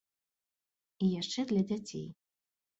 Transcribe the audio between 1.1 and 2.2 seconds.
яшчэ для дзяцей.